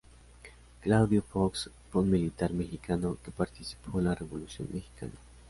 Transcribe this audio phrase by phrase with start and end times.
[0.81, 5.11] Claudio Fox fue un militar mexicano que participó en la Revolución mexicana.